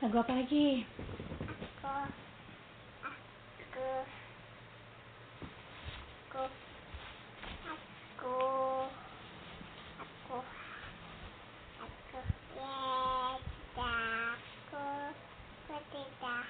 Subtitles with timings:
[0.00, 0.80] Lagu apa lagi?
[1.44, 1.92] Aku.
[3.04, 3.88] Aku.
[6.24, 6.44] Aku.
[7.68, 8.36] Aku.
[10.00, 10.38] Aku.
[11.84, 12.16] Aku.
[12.16, 12.24] Kau,
[12.56, 14.24] Ya, tidak.
[15.68, 16.44] Aku tidak.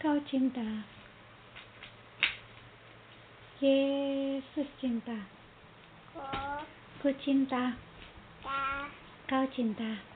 [0.00, 0.64] kau cinta.
[3.60, 5.28] Yesus cinta.
[6.16, 6.24] Aku.
[7.04, 7.76] Ku cinta.
[9.28, 10.11] Kau cinta.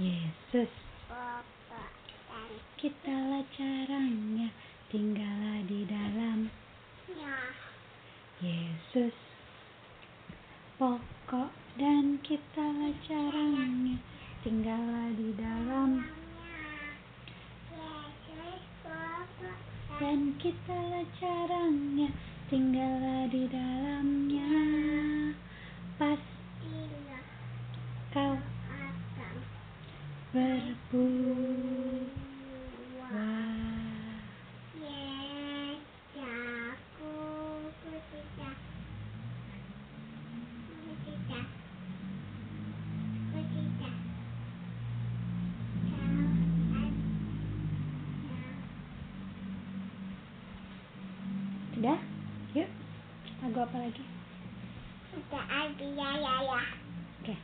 [0.00, 0.72] Yesus.
[2.80, 4.48] Kitalah caranya.
[4.88, 6.48] Tinggallah di dalam.
[7.12, 7.36] Ya.
[8.40, 9.12] Yesus.
[10.80, 14.00] Pokok dan kitalah caranya.
[14.40, 16.08] Tinggallah di dalam.
[20.00, 22.08] Dan kitalah caranya.
[22.48, 24.52] Tinggallah di dalamnya.
[26.00, 27.24] pastilah
[28.16, 29.36] Kau akan
[43.30, 43.90] Kucita.
[51.74, 51.98] Sudah?
[52.54, 52.68] Yuk.
[53.42, 54.04] Lagu apa lagi?
[55.50, 56.60] Api ya ya ya.
[57.18, 57.34] Oke.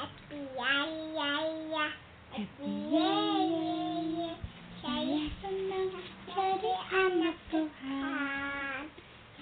[0.00, 0.74] Api ya
[1.12, 1.32] ya
[1.74, 1.86] ya.
[2.30, 3.10] Happy ya
[3.50, 4.04] yeay.
[4.14, 4.32] ya.
[4.80, 5.90] Saya Saya senang
[6.30, 6.72] jadi
[7.10, 8.82] anak Tuhan.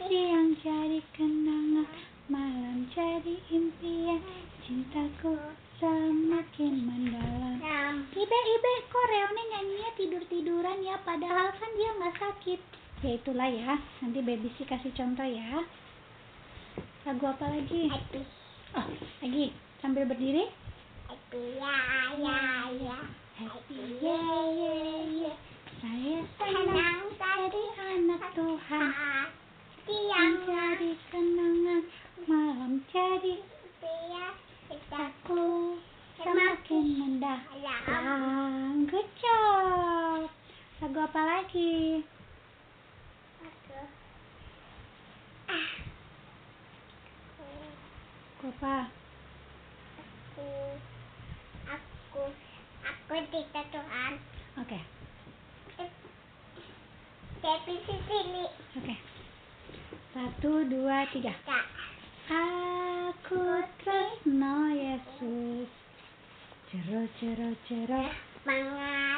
[0.01, 1.85] Siang jadi kenangan,
[2.33, 4.25] malam jadi impian.
[4.65, 5.37] Cintaku
[5.77, 8.09] semakin mendalam.
[8.09, 10.97] Ibe, Ibe, kok Reone nyanyinya tidur-tiduran ya?
[11.05, 12.61] Padahal kan dia nggak sakit.
[13.05, 15.61] Ya itulah ya, nanti baby sih kasih contoh ya.
[17.05, 17.93] Lagu apa lagi?
[17.93, 18.21] Api.
[18.81, 18.87] Oh,
[19.25, 19.53] lagi.
[19.85, 20.49] Sambil berdiri.
[21.09, 21.77] Api ya
[22.17, 22.41] ya
[22.81, 22.99] ya.
[23.39, 25.48] Happy yeay, yeay, yeay.
[25.79, 28.91] Saya senang jadi anak Tuhan.
[29.87, 31.83] Siang Menjadi kenangan,
[32.27, 33.39] malam jadi
[34.99, 35.79] aku
[36.19, 38.91] semakin mendalam.
[38.91, 40.27] Good job.
[40.83, 42.03] Lagu apa lagi?
[43.45, 43.79] Aku.
[48.51, 48.77] Apa?
[50.03, 50.51] Aku.
[51.71, 52.25] Aku.
[52.83, 53.15] Aku
[53.71, 54.13] Tuhan.
[54.59, 54.79] Oke,
[57.39, 58.45] Tapi sini
[58.75, 58.95] oke.
[60.11, 61.31] Satu, dua, tiga.
[62.29, 65.71] Aku tresno Yesus.
[66.69, 68.03] Cero, cero, cero.
[68.45, 69.18] Mengates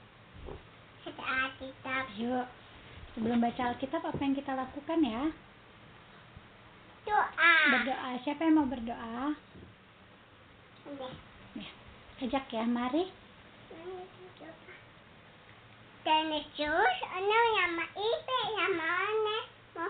[1.01, 2.47] Kita kita Yuk.
[3.17, 5.23] Sebelum baca Alkitab, apa yang kita lakukan ya?
[7.05, 7.53] doa.
[7.75, 8.09] Berdoa.
[8.23, 9.35] Siapa yang mau berdoa?
[10.87, 11.13] Udah.
[11.57, 11.69] Ya.
[12.21, 13.09] Ajak ya, mari.
[16.01, 19.37] Dan Yesus, ano yang maipe yang mana
[19.77, 19.87] mo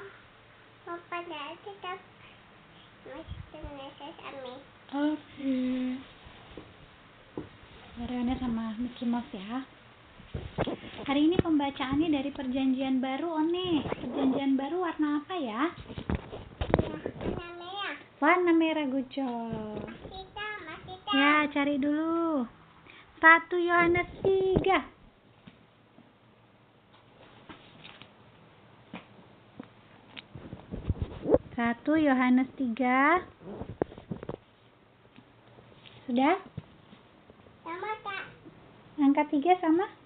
[0.83, 1.95] mo pada kita
[3.07, 4.59] mesti Yesus amin.
[4.91, 5.55] Oke.
[7.95, 9.63] Mariana sama Mickey Mouse ya.
[11.01, 13.83] Hari ini pembacaannya dari Perjanjian Baru, One.
[13.83, 15.75] Perjanjian Baru warna apa ya?
[18.21, 18.87] Warna merah
[20.07, 22.47] kita masih Ya, cari dulu.
[23.19, 24.87] 1 Yohanes 3.
[31.57, 33.21] Satu Yohanes 3.
[36.07, 36.35] Sudah?
[37.61, 38.23] sama tak
[38.97, 40.00] Angka 3 sama?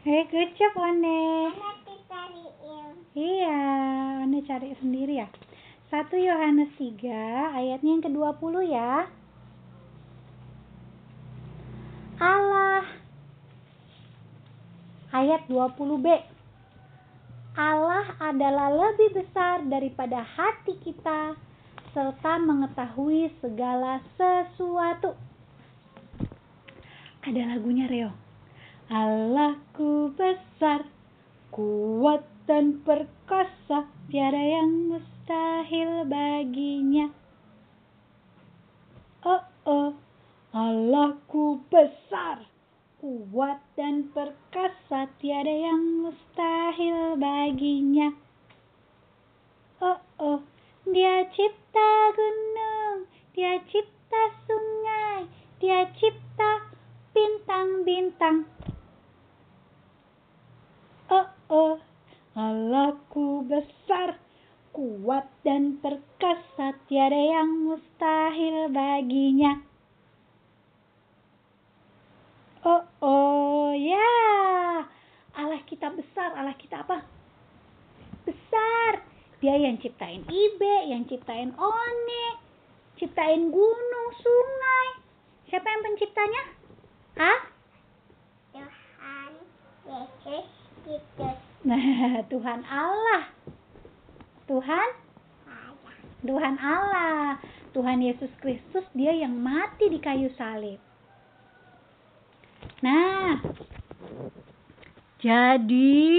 [0.00, 1.04] Eh, good job, One.
[3.12, 3.60] Iya,
[4.24, 5.28] Anda cari sendiri ya.
[5.92, 9.12] 1 Yohanes 3 ayatnya yang ke-20 ya.
[12.16, 12.88] Allah.
[15.12, 16.08] Ayat 20b.
[17.60, 21.36] Allah adalah lebih besar daripada hati kita
[21.92, 25.12] serta mengetahui segala sesuatu.
[27.20, 28.29] Ada lagunya Reo.
[28.90, 30.82] Allahku besar,
[31.54, 37.14] kuat dan perkasa, tiada yang mustahil baginya.
[39.22, 39.94] Oh oh,
[40.50, 42.50] Allahku besar,
[42.98, 48.10] kuat dan perkasa, tiada yang mustahil baginya.
[49.78, 50.42] Oh oh,
[50.82, 53.06] dia cipta gunung,
[53.38, 55.30] dia cipta sungai,
[55.62, 56.74] dia cipta
[57.14, 58.50] bintang-bintang.
[61.50, 61.82] Oh
[62.38, 64.14] Allahku besar,
[64.70, 69.58] kuat dan perkasa, tiada yang mustahil baginya.
[72.62, 74.14] Oh oh, ya.
[75.34, 77.02] Allah kita besar, Allah kita apa?
[78.22, 79.02] Besar.
[79.42, 82.22] Dia yang ciptain Ibe, yang ciptain One,
[82.94, 84.88] ciptain gunung, sungai.
[85.50, 86.42] Siapa yang penciptanya?
[87.18, 87.40] Ah?
[88.54, 89.32] Tuhan
[89.90, 90.46] Yesus
[90.86, 93.28] Kristus Nah, Tuhan Allah.
[94.48, 94.88] Tuhan.
[96.20, 97.40] Tuhan Allah.
[97.70, 100.82] Tuhan Yesus Kristus dia yang mati di kayu salib.
[102.82, 103.38] Nah,
[105.22, 106.10] jadi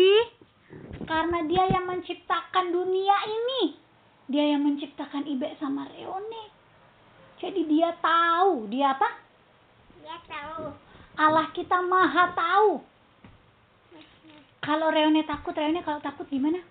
[1.03, 3.75] karena dia yang menciptakan dunia ini,
[4.31, 6.53] dia yang menciptakan Ibe sama Reone.
[7.41, 9.09] Jadi dia tahu, dia apa?
[9.99, 10.71] Dia tahu.
[11.17, 12.90] Allah kita maha tahu.
[14.61, 16.61] Kalau Reone takut, Reone kalau takut gimana?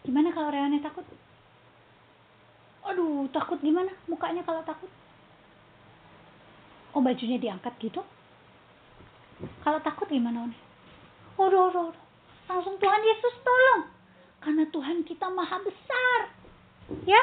[0.00, 1.04] Gimana kalau Reone takut?
[2.88, 4.88] Aduh, takut gimana mukanya kalau takut?
[6.96, 8.00] Oh, bajunya diangkat gitu?
[9.60, 10.56] Kalau takut gimana, One?
[11.36, 12.04] Aduh, aduh, aduh.
[12.48, 13.82] Langsung Tuhan Yesus tolong.
[14.40, 16.20] Karena Tuhan kita maha besar.
[17.06, 17.20] Ya,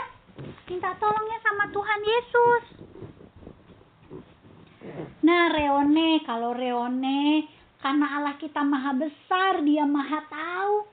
[0.69, 2.63] minta tolongnya sama Tuhan Yesus.
[5.25, 10.89] Nah, Reone, kalau Reone, karena Allah kita maha besar, dia maha tahu.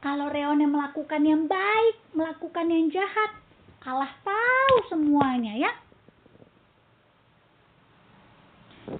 [0.00, 3.36] Kalau Reone melakukan yang baik, melakukan yang jahat,
[3.84, 5.72] Allah tahu semuanya ya.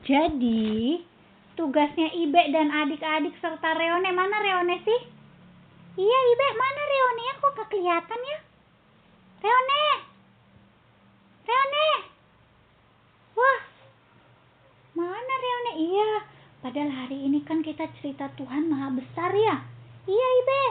[0.04, 1.02] Jadi,
[1.56, 5.00] tugasnya Ibe dan adik-adik serta Reone, mana Reone sih?
[5.98, 7.34] Iya Ibe, mana Reone ya?
[7.40, 8.38] Kok gak kelihatan ya?
[9.40, 9.84] Reone!
[11.48, 11.88] Reone!
[13.40, 13.60] Wah,
[14.94, 15.72] mana Reone?
[15.80, 16.12] Iya,
[16.60, 19.64] padahal hari ini kan kita cerita Tuhan maha besar ya.
[20.08, 20.64] Iya Ibe,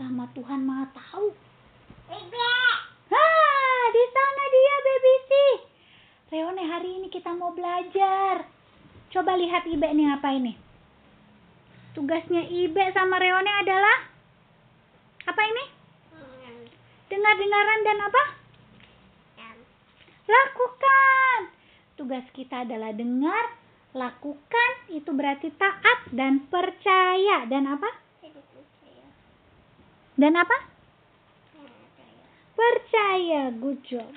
[0.00, 1.32] sama Tuhan maha tahu.
[2.10, 2.52] Ibe.
[3.14, 5.52] Ah, di sana dia baby sih.
[6.34, 8.48] Reone hari ini kita mau belajar.
[9.12, 10.52] Coba lihat Ibe nih apa ini.
[11.94, 14.10] Tugasnya Ibe sama Reone adalah
[15.24, 15.64] apa ini?
[17.06, 18.22] Dengar-dengaran dan apa?
[20.24, 21.40] Lakukan.
[21.94, 23.54] Tugas kita adalah dengar,
[23.94, 27.46] lakukan, itu berarti taat dan percaya.
[27.46, 27.90] Dan apa?
[30.18, 30.56] Dan apa?
[32.54, 34.10] Percaya, good job.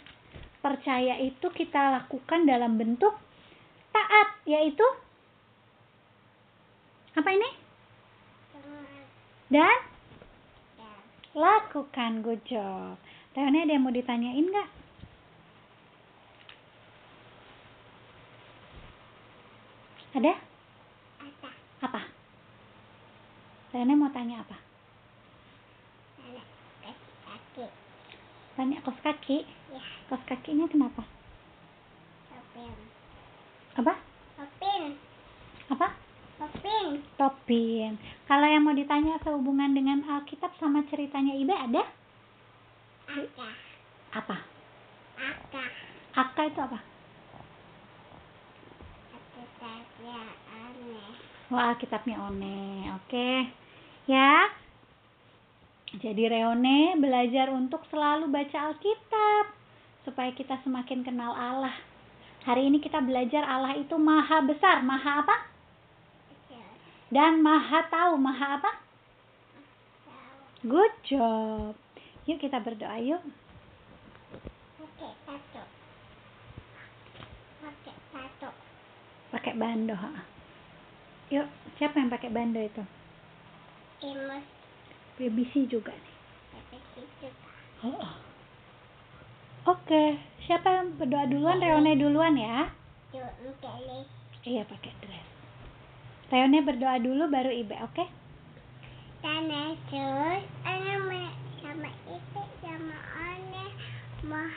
[0.61, 3.13] Percaya itu kita lakukan dalam bentuk
[3.93, 4.85] taat, yaitu
[7.17, 7.49] apa ini?
[9.49, 9.77] Dan
[11.33, 12.97] lakukan, good job.
[13.37, 14.76] Reone ada yang mau ditanyain nggak?
[20.17, 20.33] Ada?
[21.21, 21.49] apa?
[21.85, 22.01] Apa?
[23.69, 24.57] Reone mau tanya apa?
[26.25, 26.47] Anak
[26.81, 27.65] kaki kaki.
[28.57, 29.45] Tanya kos kaki.
[29.45, 31.05] Ya, Kos kakinya kenapa?
[32.33, 32.73] topin.
[33.77, 33.93] Apa?
[34.41, 34.97] Topin.
[35.69, 35.87] Apa?
[36.41, 36.87] Topin.
[37.13, 37.91] Topin.
[38.25, 41.85] Kalau yang mau ditanya sehubungan dengan Alkitab sama ceritanya Ibe ada?
[43.05, 43.49] Aka.
[44.17, 44.37] Apa?
[45.21, 45.65] Aka.
[46.17, 46.79] Aka itu apa?
[49.13, 49.41] Aku
[50.05, 51.09] aneh.
[51.49, 52.91] Wah, Alkitabnya One.
[53.01, 53.49] Oke.
[54.05, 54.51] Ya.
[55.97, 59.45] Jadi Reone belajar untuk selalu baca Alkitab
[60.03, 61.73] supaya kita semakin kenal Allah.
[62.43, 65.35] Hari ini kita belajar Allah itu maha besar, maha apa?
[67.07, 68.71] Dan maha tahu, maha apa?
[70.67, 71.75] Good job.
[72.27, 73.23] Yuk kita berdoa yuk.
[74.83, 75.63] Oke, satu.
[77.63, 78.49] Oke, satu.
[79.37, 79.93] Pakai bando.
[79.93, 80.25] ha.
[81.29, 81.45] Yuk,
[81.77, 82.81] siapa yang pakai bando itu?
[84.01, 84.41] Imus.
[85.21, 86.17] BBC juga nih.
[86.97, 87.29] Situ.
[87.85, 88.13] Oh, oh.
[89.69, 91.61] Oke, siapa yang berdoa duluan?
[91.61, 92.73] Reone duluan ya.
[94.41, 95.29] Iya pakai dress.
[96.33, 98.05] Reone berdoa dulu baru Ibe, oke?
[99.21, 103.71] Yesus, anak me- sama itu sama aneh
[104.25, 104.53] mah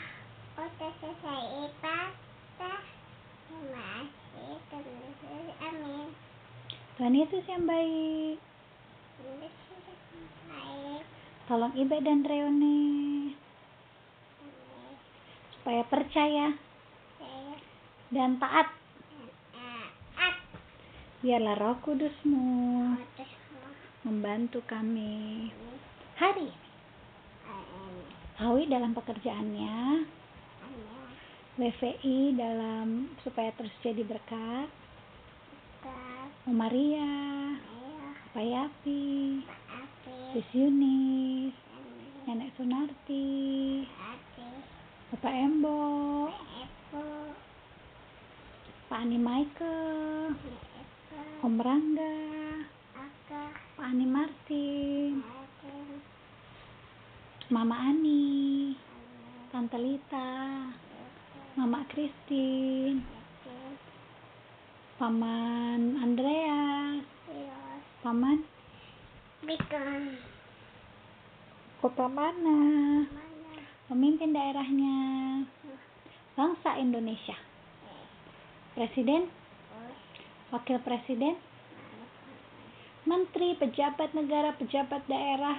[0.56, 1.42] udah selesai.
[1.76, 2.08] Terima
[2.56, 4.19] kasih.
[7.00, 8.36] Tuhan Yesus yang baik.
[11.48, 12.78] Tolong Ibe dan Reone
[15.56, 16.46] supaya percaya
[18.12, 18.68] dan taat.
[21.20, 23.32] Biarlah Roh Kudusmu Kudus
[24.04, 25.48] membantu kami
[26.16, 26.68] hari ini.
[27.48, 28.06] Amin.
[28.40, 30.04] Awi dalam pekerjaannya.
[31.60, 34.64] WVI dalam supaya terus jadi berkat,
[36.48, 37.12] Om Maria,
[37.60, 38.00] ayo,
[38.32, 41.52] Pak Yapi, api, Sis Yunis,
[42.24, 43.84] Nenek Sunarti,
[45.12, 46.32] Bapak Embo,
[48.88, 50.32] Pak Ani Michael,
[51.44, 52.16] Om Rangga,
[53.76, 55.20] Pak Ani Martin,
[57.52, 58.72] Mama Ani,
[59.52, 60.28] Tante Lita,
[61.58, 63.02] Mama Christine,
[65.02, 68.46] Paman Andreas, yos, Paman?
[69.42, 70.14] Bikin,
[71.82, 72.58] Kota mana,
[73.02, 73.52] mana,
[73.90, 74.96] pemimpin daerahnya,
[76.38, 77.34] bangsa Indonesia,
[78.78, 79.26] Presiden,
[80.54, 81.34] Wakil Presiden,
[83.10, 85.58] Menteri, pejabat negara, pejabat daerah,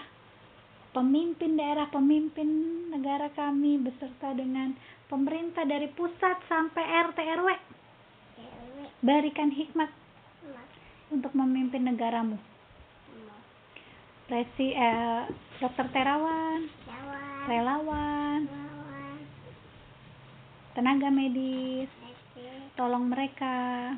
[0.92, 2.48] pemimpin daerah, pemimpin
[2.92, 4.76] negara kami beserta dengan
[5.08, 7.50] pemerintah dari pusat sampai RT RW.
[9.02, 9.90] Berikan hikmat
[11.12, 12.38] untuk memimpin negaramu.
[14.28, 15.28] Presi, eh,
[15.60, 16.72] dokter terawan,
[17.48, 19.20] relawan, lawan,
[20.72, 21.92] tenaga medis,
[22.80, 23.92] tolong mereka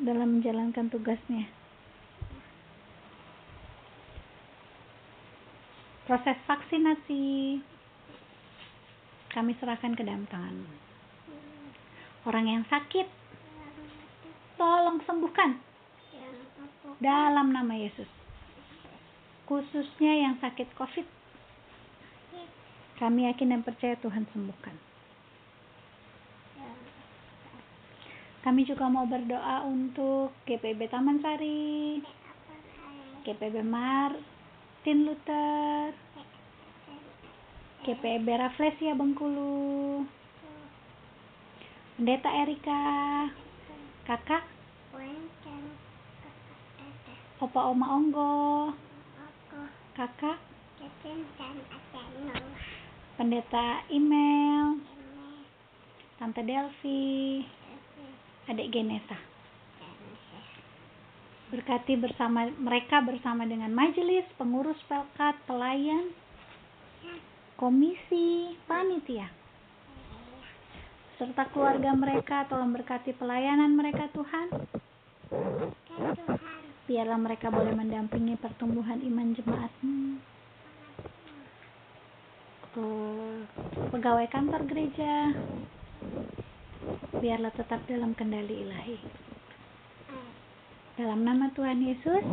[0.00, 1.55] dalam menjalankan tugasnya.
[6.06, 7.58] Proses vaksinasi
[9.34, 10.54] kami serahkan ke dalam tangan.
[12.24, 13.10] Orang yang sakit,
[14.54, 15.58] tolong sembuhkan
[17.02, 18.06] dalam nama Yesus.
[19.50, 21.06] Khususnya yang sakit COVID,
[23.02, 24.78] kami yakin dan percaya Tuhan sembuhkan.
[28.46, 31.98] Kami juga mau berdoa untuk GPB Taman Sari,
[33.26, 33.66] GPB
[34.86, 35.90] Martin Luther,
[37.82, 40.06] GPB Raflesia Bengkulu,
[41.98, 43.26] Pendeta Erika,
[44.06, 44.46] Kakak,
[47.42, 48.78] Opa Oma Onggo,
[49.98, 50.38] Kakak,
[53.18, 54.86] Pendeta Email,
[56.14, 58.06] Tante Delvi, Evi,
[58.54, 59.35] Adik Genesa.
[61.46, 66.10] Berkati bersama mereka bersama dengan majelis, pengurus pelkat, pelayan,
[67.54, 69.30] komisi, panitia,
[71.16, 74.52] serta keluarga mereka tolong berkati pelayanan mereka Tuhan.
[76.86, 80.20] Biarlah mereka boleh mendampingi pertumbuhan iman jemaatmu.
[83.96, 85.32] Pegawai kantor gereja,
[87.16, 88.98] biarlah tetap dalam kendali ilahi.
[90.96, 92.24] Dalam nama Tuhan Yesus,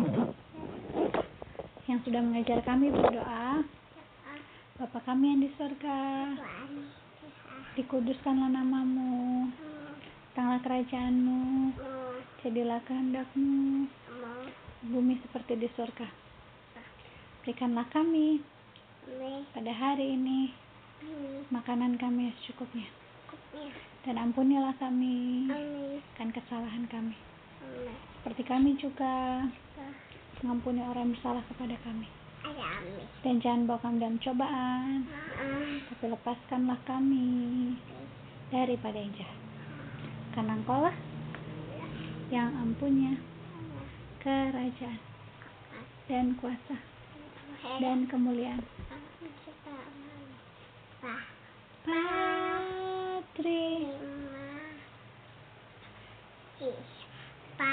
[1.84, 3.60] yang sudah mengajar kami berdoa,
[4.80, 6.00] Bapa kami yang di surga,
[7.76, 9.52] dikuduskanlah namamu,
[10.32, 11.76] datanglah kerajaanmu,
[12.40, 13.92] jadilah kehendakmu,
[14.96, 16.08] bumi seperti di surga.
[17.44, 18.40] Berikanlah kami
[19.52, 20.56] pada hari ini
[21.52, 22.88] makanan kami secukupnya.
[23.28, 23.76] Kupnya,
[24.08, 25.52] Dan ampunilah kami
[26.16, 27.33] akan kesalahan kami.
[28.20, 29.44] Seperti kami juga
[29.76, 29.94] Tuh,
[30.44, 32.08] mengampuni orang yang bersalah kepada kami.
[33.24, 35.08] Dan jangan bawa kami dalam cobaan,
[35.88, 37.32] tapi lepaskanlah kami
[38.52, 39.40] daripada yang jahat.
[40.36, 40.96] Karena engkau lah
[42.34, 43.16] yang ampunya
[44.20, 45.00] kerajaan
[46.12, 46.76] dan kuasa
[47.80, 48.64] dan kemuliaan.
[51.84, 53.92] Patri
[56.60, 57.73] terima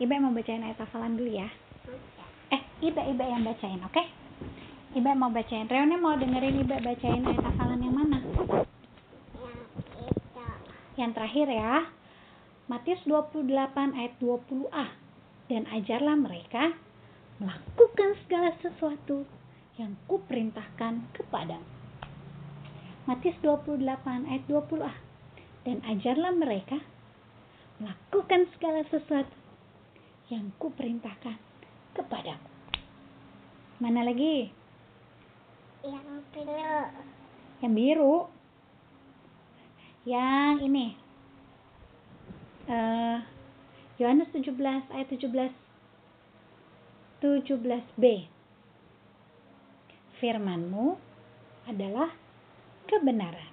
[0.00, 1.52] Ibe mau bacain ayat hafalan dulu ya.
[2.48, 4.00] Eh, Ibe Ibe yang bacain, oke?
[4.96, 5.68] Ibe mau bacain.
[5.68, 8.24] Reone mau dengerin Ibe bacain ayat hafalan yang mana?
[10.96, 11.84] Yang terakhir ya.
[12.72, 13.44] Matius 28
[13.92, 14.86] ayat 20a.
[15.52, 16.72] Dan ajarlah mereka
[17.36, 19.28] melakukan segala sesuatu
[19.76, 21.68] yang kuperintahkan kepadamu.
[23.04, 23.84] Matius 28
[24.32, 24.92] ayat 20a.
[25.68, 26.80] Dan ajarlah mereka
[27.76, 29.39] melakukan segala sesuatu
[30.30, 31.36] yang kuperintahkan
[31.92, 32.48] kepadamu.
[33.82, 34.46] Mana lagi?
[35.82, 36.78] Yang biru.
[37.60, 38.16] Yang biru.
[40.06, 40.86] Yang ini.
[42.70, 43.18] Eh
[44.00, 44.56] Yohanes 17
[44.96, 45.52] ayat 17
[47.20, 48.04] 17b.
[50.16, 50.96] Firmanmu
[51.68, 52.08] adalah
[52.88, 53.52] kebenaran.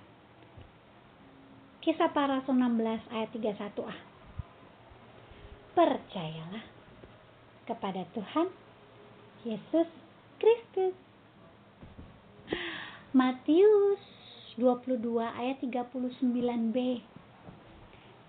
[1.83, 4.16] Kisah para Rasul 16 ayat 31a.
[5.77, 6.65] Percayalah
[7.69, 8.49] kepada Tuhan
[9.45, 9.85] Yesus
[10.41, 10.97] Kristus.
[13.13, 14.01] Matius
[14.57, 17.05] 22 ayat 39b.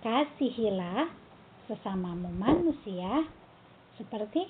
[0.04, 1.08] Kasihilah
[1.72, 3.24] sesamamu manusia
[3.96, 4.44] seperti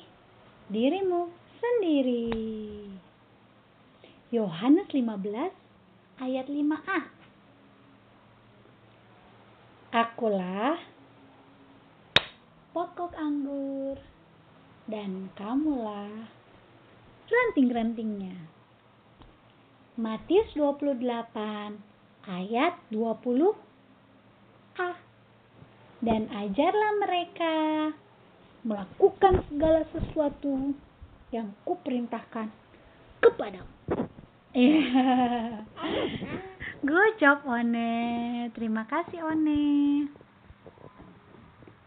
[0.66, 1.30] dirimu
[1.62, 2.34] sendiri.
[4.34, 5.54] Yohanes 15
[6.18, 7.00] ayat 5a.
[9.94, 10.97] Akulah
[12.78, 13.98] pokok anggur
[14.86, 16.30] dan kamulah
[17.26, 18.38] ranting-rantingnya.
[19.98, 21.02] Matius 28
[22.22, 24.94] ayat 20a.
[25.98, 27.54] Dan ajarlah mereka
[28.62, 30.70] melakukan segala sesuatu
[31.34, 32.46] yang kuperintahkan
[33.18, 33.74] kepadamu.
[34.54, 35.66] Iya.
[36.86, 37.74] Good job One.
[38.54, 39.66] Terima kasih One.